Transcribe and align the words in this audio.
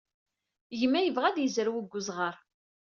Gma 0.79 0.99
yebɣa 1.01 1.25
ad 1.29 1.37
yezrew 1.39 1.75
deg 1.81 1.91
wezɣer. 1.93 2.35